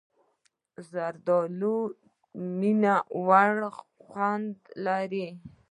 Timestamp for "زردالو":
0.89-1.77